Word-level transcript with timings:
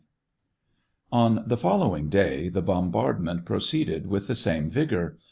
On 1.11 1.43
the 1.45 1.57
following 1.57 2.09
day, 2.09 2.49
the 2.49 2.63
bombardment 2.63 3.45
pro 3.45 3.59
ceeded 3.59 4.07
with 4.07 4.25
the 4.25 4.33
same 4.33 4.67
vigor. 4.67 5.19